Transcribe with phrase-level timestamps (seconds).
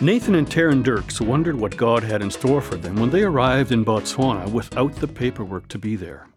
[0.00, 3.70] Nathan and Taryn Dirks wondered what God had in store for them when they arrived
[3.70, 6.28] in Botswana without the paperwork to be there.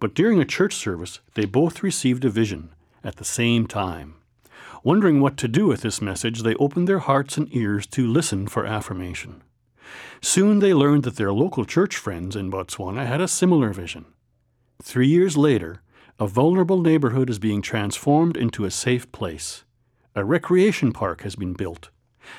[0.00, 4.16] But during a church service, they both received a vision at the same time.
[4.82, 8.48] Wondering what to do with this message, they opened their hearts and ears to listen
[8.48, 9.42] for affirmation.
[10.20, 14.04] Soon they learned that their local church friends in Botswana had a similar vision.
[14.82, 15.80] Three years later,
[16.18, 19.64] a vulnerable neighborhood is being transformed into a safe place.
[20.16, 21.90] A recreation park has been built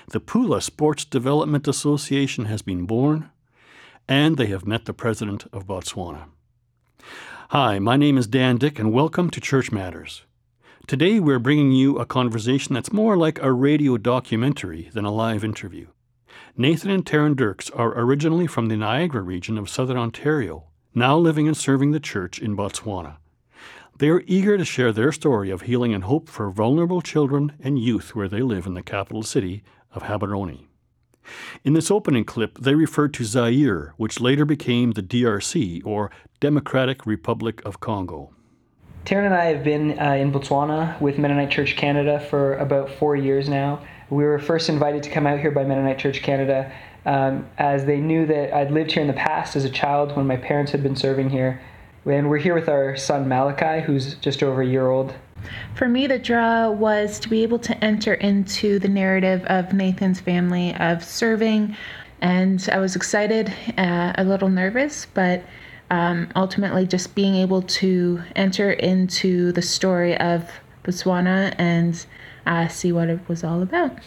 [0.09, 3.29] the Pula Sports Development Association has been born,
[4.07, 6.25] and they have met the President of Botswana.
[7.49, 10.23] Hi, my name is Dan Dyck, and welcome to Church Matters.
[10.87, 15.43] Today we're bringing you a conversation that's more like a radio documentary than a live
[15.43, 15.87] interview.
[16.57, 21.47] Nathan and Taryn Dirks are originally from the Niagara region of southern Ontario, now living
[21.47, 23.17] and serving the church in Botswana.
[23.97, 27.77] They are eager to share their story of healing and hope for vulnerable children and
[27.77, 29.63] youth where they live in the capital city
[29.93, 30.65] of Gaborone.
[31.63, 37.05] In this opening clip, they referred to Zaire, which later became the DRC, or Democratic
[37.05, 38.33] Republic of Congo.
[39.05, 43.15] Taryn and I have been uh, in Botswana with Mennonite Church Canada for about four
[43.15, 43.81] years now.
[44.09, 46.71] We were first invited to come out here by Mennonite Church Canada
[47.05, 50.27] um, as they knew that I'd lived here in the past as a child when
[50.27, 51.61] my parents had been serving here
[52.05, 55.13] and we're here with our son Malachi, who's just over a year old.
[55.75, 60.19] For me, the draw was to be able to enter into the narrative of Nathan's
[60.19, 61.75] family of serving,
[62.21, 65.43] and I was excited, uh, a little nervous, but
[65.89, 70.49] um, ultimately just being able to enter into the story of
[70.83, 72.05] Botswana and
[72.45, 73.97] uh, see what it was all about.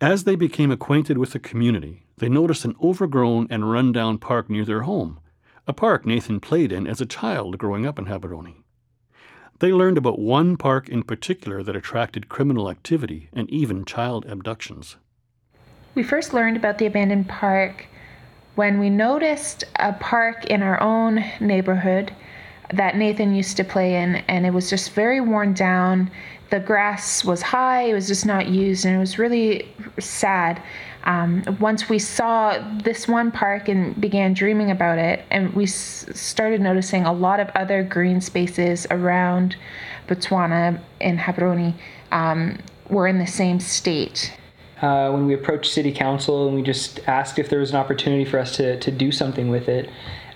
[0.00, 4.64] As they became acquainted with the community, they noticed an overgrown and run-down park near
[4.64, 5.20] their home
[5.66, 8.61] a park Nathan played in as a child growing up in Gaborone.
[9.62, 14.96] They learned about one park in particular that attracted criminal activity and even child abductions.
[15.94, 17.86] We first learned about the abandoned park
[18.56, 22.12] when we noticed a park in our own neighborhood
[22.74, 26.10] that Nathan used to play in, and it was just very worn down.
[26.50, 30.60] The grass was high, it was just not used, and it was really sad
[31.04, 36.06] um, once we saw this one park and began dreaming about it, and we s-
[36.14, 39.56] started noticing a lot of other green spaces around
[40.06, 41.74] Botswana and Gaborone
[42.12, 42.58] um,
[42.88, 44.32] were in the same state.
[44.80, 48.24] Uh, when we approached city council and we just asked if there was an opportunity
[48.24, 49.88] for us to, to do something with it.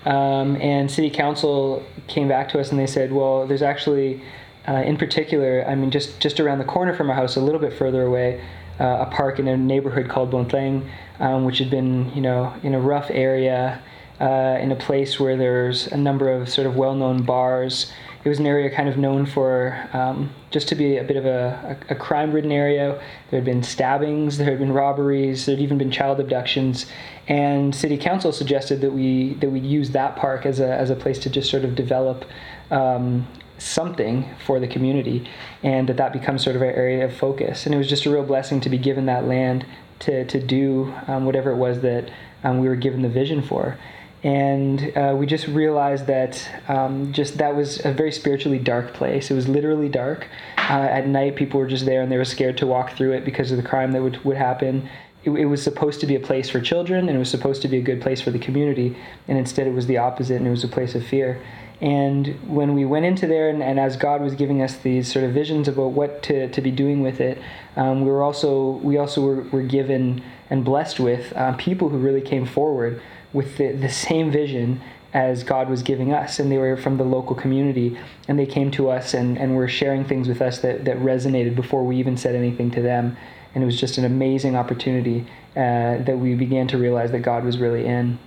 [0.05, 4.21] Um, and city council came back to us and they said, well, there's actually,
[4.65, 7.59] uh, in particular, I mean, just, just around the corner from our house, a little
[7.59, 8.41] bit further away,
[8.79, 10.89] uh, a park in a neighborhood called Bontleng,
[11.19, 13.81] um, which had been, you know, in a rough area,
[14.19, 17.91] uh, in a place where there's a number of sort of well-known bars.
[18.23, 21.25] It was an area kind of known for um, just to be a bit of
[21.25, 23.01] a, a, a crime-ridden area.
[23.29, 26.87] There had been stabbings, there had been robberies, there had even been child abductions,
[27.27, 30.95] and city council suggested that we that we use that park as a as a
[30.95, 32.25] place to just sort of develop
[32.71, 35.27] um, something for the community
[35.63, 37.65] and that that becomes sort of an area of focus.
[37.65, 39.65] And it was just a real blessing to be given that land
[39.99, 42.11] to, to do um, whatever it was that
[42.43, 43.77] um, we were given the vision for.
[44.23, 49.29] And uh, we just realized that um, just that was a very spiritually dark place.
[49.29, 50.27] It was literally dark.
[50.57, 53.23] Uh, at night people were just there and they were scared to walk through it
[53.23, 54.89] because of the crime that would, would happen.
[55.23, 57.67] It, it was supposed to be a place for children and it was supposed to
[57.67, 58.97] be a good place for the community.
[59.27, 61.41] And instead it was the opposite and it was a place of fear
[61.79, 65.23] and when we went into there, and, and, as God was giving us these sort
[65.25, 67.39] of visions about what to, to be doing with it,
[67.75, 71.97] um, we were also we also were, were given and blessed with uh, people who
[71.97, 72.99] really came forward
[73.31, 74.81] with the, the same vision
[75.13, 78.71] as God was giving us, and they were from the local community, and they came
[78.71, 82.17] to us and, and were sharing things with us that, that resonated before we even
[82.17, 83.15] said anything to them,
[83.53, 87.43] and it was just an amazing opportunity uh, that we began to realize that God
[87.45, 88.19] was really in.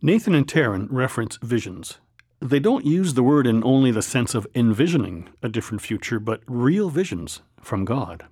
[0.00, 1.98] Nathan and Taryn reference visions
[2.42, 6.42] they don't use the word in only the sense of envisioning a different future, but
[6.46, 8.24] real visions from God.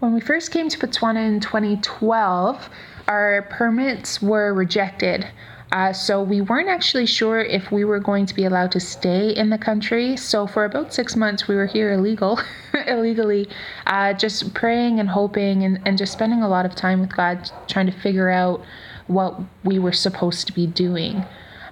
[0.00, 2.68] When we first came to Botswana in 2012,
[3.08, 5.26] our permits were rejected.
[5.72, 9.30] Uh, so we weren't actually sure if we were going to be allowed to stay
[9.30, 10.16] in the country.
[10.16, 12.38] So for about six months, we were here illegal,
[12.86, 13.48] illegally,
[13.86, 17.50] uh, just praying and hoping and, and just spending a lot of time with God,
[17.66, 18.62] trying to figure out
[19.06, 21.24] what we were supposed to be doing.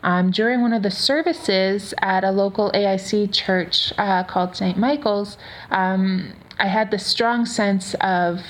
[0.03, 4.77] Um, during one of the services at a local AIC church uh, called St.
[4.77, 5.39] Michael's,
[5.71, 8.41] um, I had the strong sense of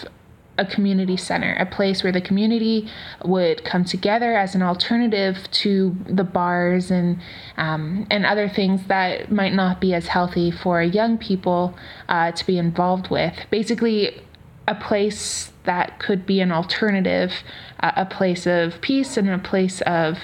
[0.59, 2.89] a community center, a place where the community
[3.25, 7.21] would come together as an alternative to the bars and
[7.57, 11.75] um, and other things that might not be as healthy for young people
[12.09, 13.35] uh, to be involved with.
[13.51, 14.23] Basically,
[14.69, 17.33] a place that could be an alternative,
[17.81, 20.19] uh, a place of peace and a place of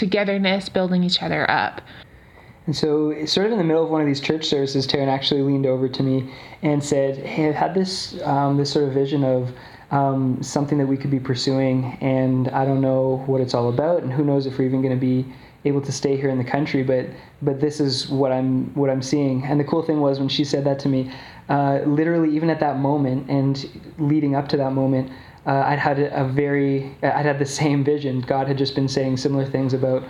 [0.00, 1.82] togetherness, building each other up.
[2.66, 5.42] And so, sort of in the middle of one of these church services, Taryn actually
[5.42, 6.32] leaned over to me
[6.62, 9.52] and said, "Hey, I've had this um, this sort of vision of
[9.90, 14.02] um, something that we could be pursuing, and I don't know what it's all about,
[14.02, 15.26] and who knows if we're even going to be
[15.64, 17.06] able to stay here in the country, but
[17.42, 20.44] but this is what I'm what I'm seeing." And the cool thing was when she
[20.44, 21.10] said that to me,
[21.48, 23.68] uh, literally even at that moment and
[23.98, 25.10] leading up to that moment,
[25.46, 28.20] uh, I'd had a, very I'd had the same vision.
[28.20, 30.02] God had just been saying similar things about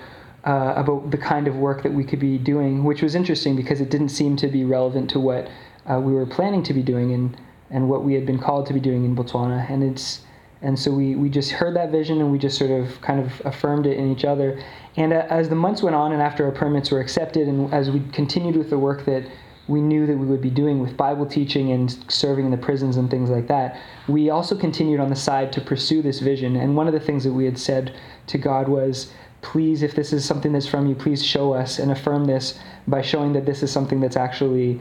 [0.44, 3.80] uh, about the kind of work that we could be doing, which was interesting because
[3.80, 5.48] it didn't seem to be relevant to what
[5.90, 7.36] uh, we were planning to be doing and
[7.70, 9.70] and what we had been called to be doing in Botswana.
[9.70, 10.22] And it's
[10.62, 13.40] and so we, we just heard that vision and we just sort of kind of
[13.46, 14.62] affirmed it in each other.
[14.96, 17.90] And uh, as the months went on and after our permits were accepted and as
[17.90, 19.24] we continued with the work that
[19.70, 22.96] we knew that we would be doing with Bible teaching and serving in the prisons
[22.96, 26.56] and things like that, we also continued on the side to pursue this vision.
[26.56, 27.94] And one of the things that we had said
[28.26, 29.12] to God was,
[29.42, 32.58] please, if this is something that's from you, please show us and affirm this
[32.88, 34.80] by showing that this is something that's actually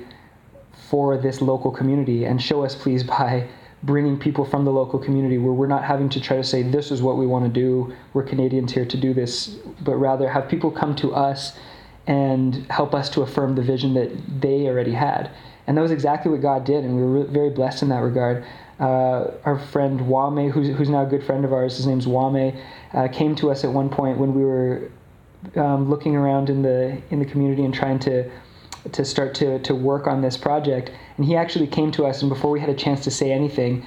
[0.89, 2.25] for this local community.
[2.25, 3.47] And show us, please, by
[3.83, 6.89] bringing people from the local community where we're not having to try to say, this
[6.89, 7.94] is what we want to do.
[8.13, 11.53] We're Canadians here to do this, but rather have people come to us
[12.10, 14.10] and help us to affirm the vision that
[14.42, 15.30] they already had.
[15.68, 18.44] And that was exactly what God did, and we were very blessed in that regard.
[18.80, 22.60] Uh, our friend Wame, who's, who's now a good friend of ours, his name's Wame,
[22.96, 24.90] uh, came to us at one point when we were
[25.56, 28.30] um, looking around in the in the community and trying to
[28.92, 30.92] to start to, to work on this project.
[31.18, 33.86] And he actually came to us, and before we had a chance to say anything,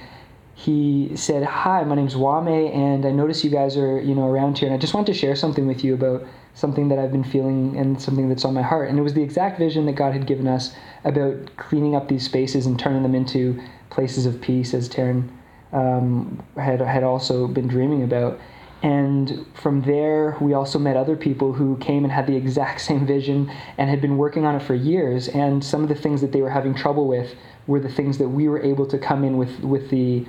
[0.55, 4.59] he said, "Hi, my name's Wame, and I notice you guys are you know around
[4.59, 7.23] here, and I just want to share something with you about something that I've been
[7.23, 10.13] feeling and something that's on my heart." And it was the exact vision that God
[10.13, 13.59] had given us about cleaning up these spaces and turning them into
[13.89, 15.29] places of peace, as Taryn
[15.71, 18.39] um, had had also been dreaming about.
[18.83, 23.07] And from there, we also met other people who came and had the exact same
[23.07, 25.29] vision and had been working on it for years.
[25.29, 27.33] And some of the things that they were having trouble with
[27.65, 30.25] were the things that we were able to come in with, with the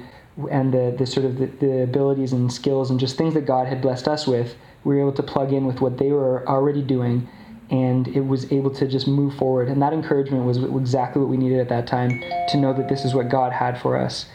[0.51, 3.69] and the, the sort of the, the abilities and skills and just things that God
[3.69, 4.57] had blessed us with.
[4.85, 7.29] We were able to plug in with what they were already doing,
[7.71, 9.69] and it was able to just move forward.
[9.69, 12.11] And that encouragement was exactly what we needed at that time
[12.49, 14.27] to know that this is what God had for us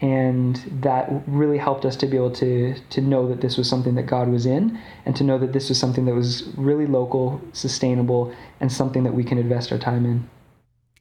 [0.00, 3.94] and that really helped us to be able to to know that this was something
[3.94, 7.40] that God was in and to know that this was something that was really local,
[7.52, 10.28] sustainable and something that we can invest our time in.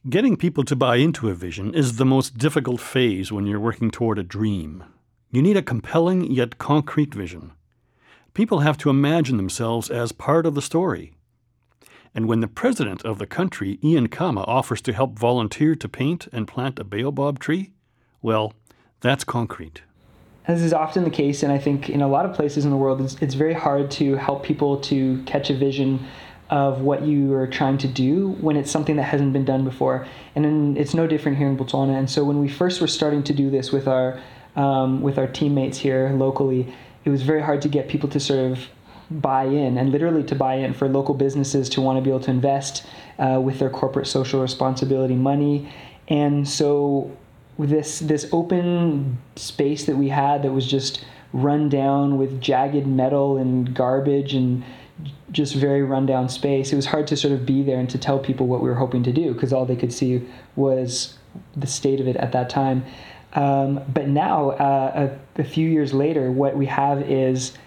[0.10, 3.92] Getting people to buy into a vision is the most difficult phase when you're working
[3.92, 4.84] toward a dream.
[5.32, 7.52] You need a compelling yet concrete vision.
[8.36, 11.14] People have to imagine themselves as part of the story.
[12.14, 16.28] And when the president of the country, Ian Khama, offers to help volunteer to paint
[16.34, 17.72] and plant a baobab tree,
[18.22, 18.54] well,
[19.00, 19.84] that's concrete.
[20.48, 22.78] As is often the case, and I think in a lot of places in the
[22.78, 26.06] world, it's, it's very hard to help people to catch a vision
[26.50, 30.06] of what you are trying to do when it's something that hasn't been done before.
[30.36, 31.98] And it's no different here in Botswana.
[31.98, 34.20] And so when we first were starting to do this with our
[34.56, 36.74] um, with our teammates here locally,
[37.06, 38.60] it was very hard to get people to sort of
[39.10, 42.20] buy in and literally to buy in for local businesses to want to be able
[42.20, 42.86] to invest
[43.20, 45.72] uh, with their corporate social responsibility money.
[46.08, 47.16] And so
[47.58, 53.38] this this open space that we had that was just run down with jagged metal
[53.38, 54.64] and garbage and
[55.32, 56.72] just very rundown space.
[56.72, 58.76] It was hard to sort of be there and to tell people what we were
[58.76, 61.18] hoping to do because all they could see was
[61.56, 62.86] the state of it at that time.
[63.36, 67.58] Um, but now, uh, a, a, few years later, what we have is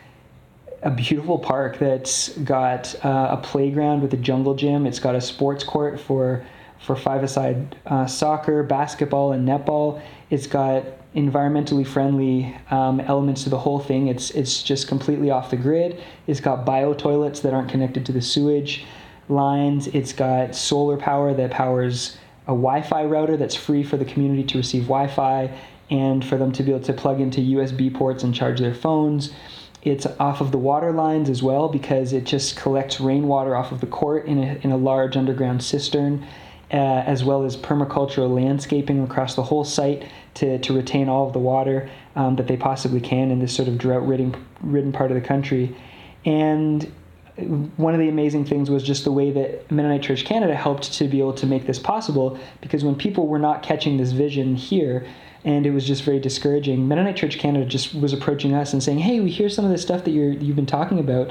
[0.83, 4.87] a beautiful park that's got uh, a playground with a jungle gym.
[4.87, 6.45] It's got a sports court for
[6.81, 10.01] for five-a-side uh, soccer, basketball, and netball.
[10.31, 10.85] It's got
[11.15, 14.09] environmentally friendly um, elements to the whole thing.
[14.09, 16.01] It's it's just completely off the grid.
[16.27, 18.87] It's got bio toilets that aren't connected to the sewage
[19.29, 19.89] lines.
[19.89, 22.17] It's got solar power that powers
[22.49, 25.51] a Wi-Fi router that's free for the community to receive Wi-Fi
[25.91, 29.33] and for them to be able to plug into USB ports and charge their phones.
[29.83, 33.81] It's off of the water lines as well because it just collects rainwater off of
[33.81, 36.27] the court in a, in a large underground cistern
[36.71, 36.77] uh,
[37.07, 41.39] as well as permacultural landscaping across the whole site to, to retain all of the
[41.39, 45.15] water um, that they possibly can in this sort of drought ridden, ridden part of
[45.15, 45.75] the country.
[46.25, 46.91] And
[47.77, 51.09] one of the amazing things was just the way that Mennonite Church Canada helped to
[51.09, 55.07] be able to make this possible because when people were not catching this vision here,
[55.45, 56.89] and it was just very discouraging.
[56.89, 59.79] Mennonite Church Canada just was approaching us and saying, "Hey, we hear some of the
[59.79, 61.31] stuff that you're you've been talking about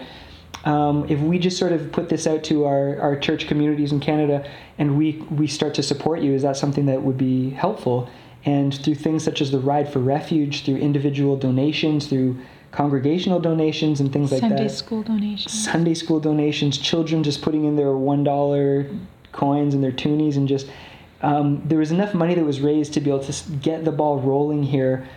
[0.66, 4.00] um, if we just sort of put this out to our, our church communities in
[4.00, 8.10] Canada and we, we start to support you, is that something that would be helpful?
[8.44, 12.38] And through things such as the Ride for Refuge, through individual donations, through
[12.72, 14.70] congregational donations and things like Sunday that.
[14.70, 15.64] Sunday school donations.
[15.64, 18.88] Sunday school donations, children just putting in their one dollar
[19.32, 20.68] coins and their toonies, and just
[21.22, 24.20] um, there was enough money that was raised to be able to get the ball
[24.20, 25.08] rolling here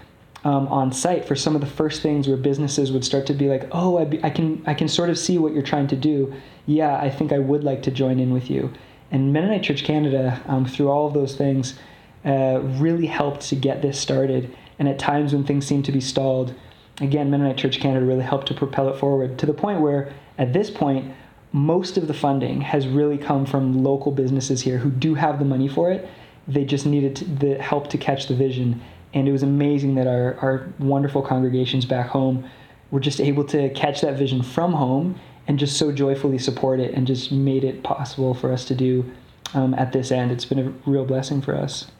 [0.44, 3.48] um, on site for some of the first things where businesses would start to be
[3.48, 5.96] like, oh, I, be, I can I can sort of see what you're trying to
[5.96, 6.32] do.
[6.66, 8.72] Yeah, I think I would like to join in with you.
[9.10, 11.78] And Mennonite Church Canada, um, through all of those things,
[12.24, 14.56] uh, really helped to get this started.
[14.78, 16.54] And at times when things seemed to be stalled,
[17.00, 20.52] again, Mennonite Church Canada really helped to propel it forward to the point where, at
[20.52, 21.12] this point,
[21.52, 25.44] most of the funding has really come from local businesses here who do have the
[25.44, 26.08] money for it.
[26.46, 28.80] They just needed to, the help to catch the vision.
[29.14, 32.48] And it was amazing that our, our wonderful congregations back home
[32.90, 36.94] were just able to catch that vision from home and just so joyfully support it
[36.94, 39.10] and just made it possible for us to do
[39.54, 40.30] um, at this end.
[40.30, 41.90] It's been a real blessing for us.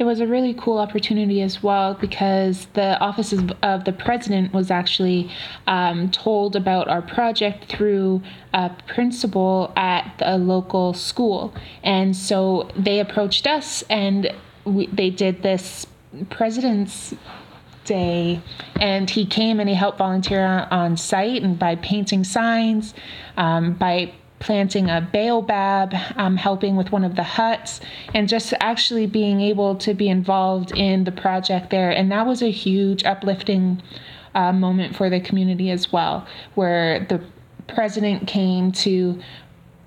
[0.00, 4.70] It was a really cool opportunity as well because the office of, the president was
[4.70, 5.30] actually
[5.66, 8.22] um, told about our project through
[8.54, 11.52] a principal at a local school.
[11.82, 14.32] And so they approached us and
[14.64, 15.86] we, they did this
[16.30, 17.14] president's
[17.84, 18.40] day
[18.80, 22.94] and he came and he helped volunteer on, on site and by painting signs
[23.36, 27.80] um, by planting a baobab um, helping with one of the huts
[28.14, 31.90] and just actually being able to be involved in the project there.
[31.90, 33.82] And that was a huge uplifting
[34.34, 37.22] uh, moment for the community as well where the
[37.68, 39.20] president came to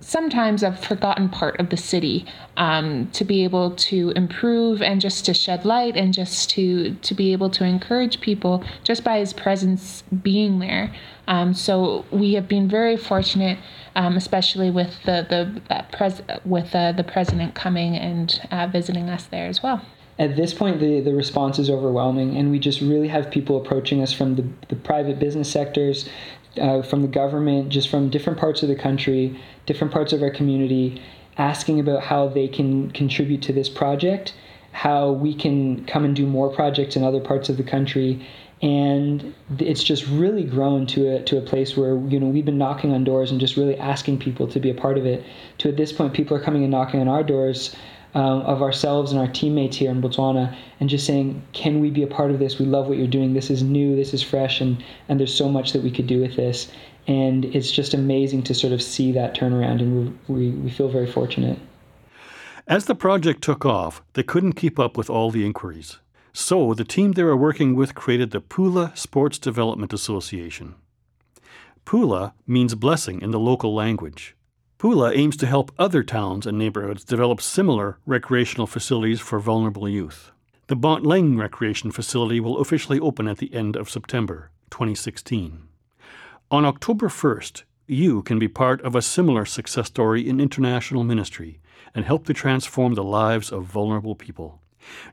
[0.03, 2.25] sometimes a forgotten part of the city
[2.57, 7.13] um, to be able to improve and just to shed light and just to to
[7.13, 10.93] be able to encourage people just by his presence being there.
[11.27, 13.57] Um, so we have been very fortunate
[13.95, 19.10] um, especially with the the uh, pres- with uh, the president coming and uh, visiting
[19.10, 19.81] us there as well.
[20.19, 24.01] At this point the, the response is overwhelming and we just really have people approaching
[24.01, 26.07] us from the, the private business sectors
[26.60, 30.31] uh, from the government just from different parts of the country different parts of our
[30.31, 31.01] community
[31.38, 34.33] asking about how they can contribute to this project
[34.74, 38.27] how we can come and do more projects in other parts of the country.
[38.62, 42.57] And it's just really grown to a, to a place where you know we've been
[42.57, 45.24] knocking on doors and just really asking people to be a part of it.
[45.60, 47.75] To at this point people are coming and knocking on our doors
[48.13, 52.03] um, of ourselves and our teammates here in Botswana and just saying, can we be
[52.03, 52.60] a part of this?
[52.60, 53.34] We love what you're doing.
[53.34, 56.22] This is new, this is fresh, and, and there's so much that we could do
[56.22, 56.72] with this.
[57.08, 60.89] And it's just amazing to sort of see that turnaround, and we, we, we feel
[60.89, 61.60] very fortunate.
[62.67, 65.98] As the project took off, they couldn't keep up with all the inquiries.
[66.32, 70.75] So the team they were working with created the Pula Sports Development Association.
[71.86, 74.36] Pula means blessing in the local language.
[74.83, 80.33] Pula aims to help other towns and neighborhoods develop similar recreational facilities for vulnerable youth.
[80.67, 85.69] The Bontleng Recreation Facility will officially open at the end of September 2016.
[86.51, 91.61] On October 1st, you can be part of a similar success story in international ministry
[91.95, 94.59] and help to transform the lives of vulnerable people.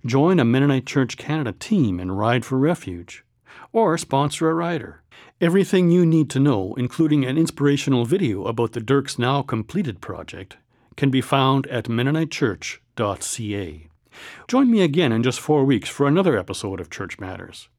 [0.05, 3.25] Join a Mennonite Church Canada team and ride for refuge,
[3.73, 5.03] or sponsor a rider.
[5.41, 10.59] Everything you need to know, including an inspirational video about the Dirks Now Completed project,
[10.97, 13.89] can be found at MennoniteChurch.ca.
[14.49, 17.71] Join me again in just four weeks for another episode of Church Matters.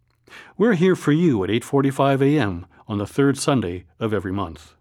[0.57, 2.65] We're here for you at 8:45 a.m.
[2.87, 4.73] on the third Sunday of every month.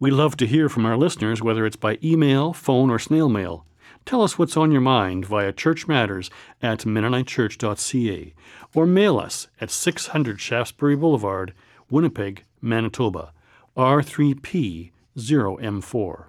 [0.00, 3.64] We love to hear from our listeners, whether it's by email, phone, or snail mail.
[4.04, 8.34] Tell us what's on your mind via Church Matters at MennoniteChurch.ca
[8.74, 11.54] or mail us at 600 Shaftesbury Boulevard,
[11.90, 13.32] Winnipeg, Manitoba,
[13.76, 16.24] R3P0M4.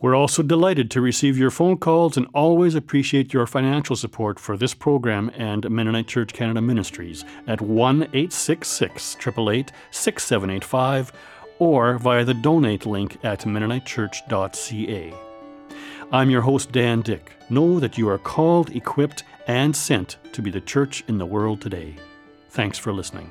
[0.00, 4.56] We're also delighted to receive your phone calls and always appreciate your financial support for
[4.56, 11.12] this program and Mennonite Church Canada Ministries at 1 866 888 6785
[11.58, 15.14] or via the donate link at MennoniteChurch.ca.
[16.12, 17.32] I'm your host, Dan Dyck.
[17.48, 21.60] Know that you are called, equipped, and sent to be the church in the world
[21.60, 21.94] today.
[22.50, 23.30] Thanks for listening.